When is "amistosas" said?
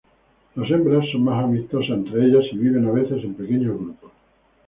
1.43-1.91